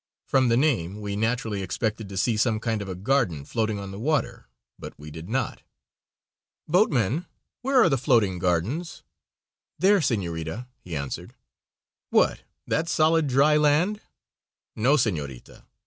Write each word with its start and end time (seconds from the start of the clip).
From 0.25 0.47
the 0.49 0.57
name 0.57 0.99
we 0.99 1.15
naturally 1.15 1.61
expected 1.61 2.09
to 2.09 2.17
see 2.17 2.35
some 2.35 2.59
kind 2.59 2.81
of 2.81 2.89
a 2.89 2.95
garden 2.95 3.45
floating 3.45 3.77
on 3.77 3.91
the 3.91 3.99
water; 3.99 4.47
but 4.79 4.97
we 4.97 5.11
did 5.11 5.29
not. 5.29 5.61
"Boatman, 6.67 7.27
where 7.61 7.83
are 7.83 7.87
the 7.87 7.99
floating 7.99 8.39
gardens?" 8.39 9.03
"There, 9.77 10.01
senorita," 10.01 10.65
he 10.79 10.95
answered. 10.95 11.35
"What, 12.09 12.41
that 12.65 12.89
solid, 12.89 13.27
dry 13.27 13.57
land?" 13.57 14.01
"No, 14.75 14.97
senorita. 14.97 15.65